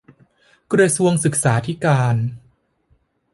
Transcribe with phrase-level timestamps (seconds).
[0.73, 2.15] กระทรวงศึกษาธิการ